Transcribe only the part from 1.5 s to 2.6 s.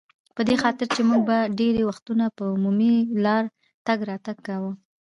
ډېری وختونه پر